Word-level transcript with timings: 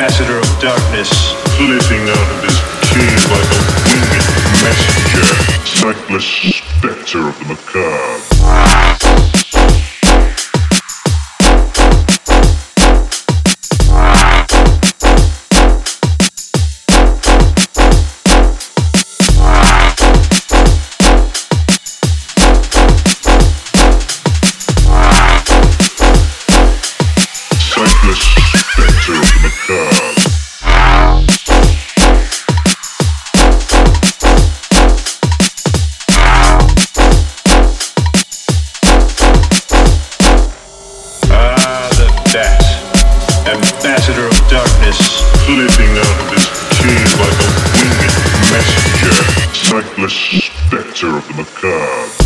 ambassador 0.00 0.38
of 0.38 0.60
darkness, 0.62 1.10
flitting 1.58 2.08
out 2.08 2.30
of 2.30 2.40
this 2.40 2.56
cave 2.88 3.22
like 3.30 3.50
a 3.52 3.60
winged 3.84 4.24
messenger, 4.64 5.26
sightless 5.66 6.24
spectre 6.24 7.28
of 7.28 7.38
the 7.38 7.44
macabre. 7.44 8.20
Sightless 27.68 28.59
spectre 50.70 51.16
of 51.16 51.26
the 51.28 51.34
macabre. 51.34 52.19